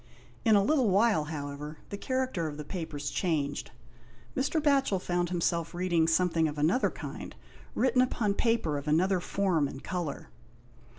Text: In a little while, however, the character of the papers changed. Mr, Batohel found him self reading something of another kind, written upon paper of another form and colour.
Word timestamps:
In 0.43 0.55
a 0.55 0.63
little 0.63 0.89
while, 0.89 1.25
however, 1.25 1.77
the 1.89 1.95
character 1.97 2.47
of 2.47 2.57
the 2.57 2.63
papers 2.65 3.11
changed. 3.11 3.69
Mr, 4.35 4.59
Batohel 4.59 4.97
found 4.99 5.29
him 5.29 5.39
self 5.41 5.75
reading 5.75 6.07
something 6.07 6.47
of 6.47 6.57
another 6.57 6.89
kind, 6.89 7.35
written 7.75 8.01
upon 8.01 8.33
paper 8.33 8.79
of 8.79 8.87
another 8.87 9.19
form 9.19 9.67
and 9.67 9.83
colour. 9.83 10.29